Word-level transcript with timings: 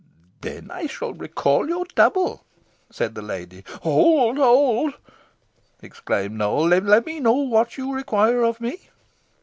"Then 0.41 0.71
I 0.71 0.87
shall 0.87 1.13
recall 1.13 1.69
your 1.69 1.85
double," 1.93 2.43
said 2.89 3.13
the 3.13 3.21
lady. 3.21 3.63
"Hold, 3.83 4.37
hold!" 4.37 4.95
exclaimed 5.79 6.35
Nowell. 6.39 6.69
"Let 6.69 7.05
me 7.05 7.19
know 7.19 7.33
what 7.35 7.77
you 7.77 7.93
require 7.93 8.41
of 8.43 8.59
me." 8.59 8.89